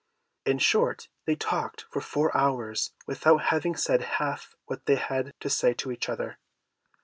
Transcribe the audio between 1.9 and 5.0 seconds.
for four hours without having said half what they